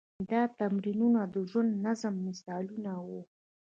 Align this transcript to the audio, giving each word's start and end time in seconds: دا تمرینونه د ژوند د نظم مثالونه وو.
دا 0.31 0.41
تمرینونه 0.59 1.21
د 1.33 1.35
ژوند 1.49 1.69
د 1.73 1.77
نظم 1.85 2.13
مثالونه 2.27 2.91
وو. 3.07 3.21